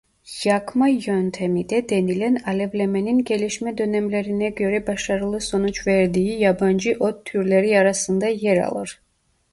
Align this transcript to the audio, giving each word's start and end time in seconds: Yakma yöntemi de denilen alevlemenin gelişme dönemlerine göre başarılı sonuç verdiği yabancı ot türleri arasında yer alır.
Yakma 0.43 0.87
yöntemi 0.89 1.69
de 1.69 1.89
denilen 1.89 2.35
alevlemenin 2.45 3.23
gelişme 3.23 3.77
dönemlerine 3.77 4.49
göre 4.49 4.87
başarılı 4.87 5.41
sonuç 5.41 5.87
verdiği 5.87 6.39
yabancı 6.39 6.95
ot 6.99 7.25
türleri 7.25 7.79
arasında 7.79 8.25
yer 8.25 8.57
alır. 8.57 8.99